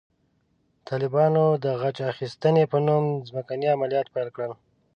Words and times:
طالبانو 0.87 1.43
د 1.63 1.65
غچ 1.81 1.97
اخیستنې 2.11 2.63
په 2.71 2.77
نوم 2.87 3.03
ځمکني 3.29 3.67
عملیات 3.75 4.07
پیل 4.13 4.27
کړل. 4.35 4.51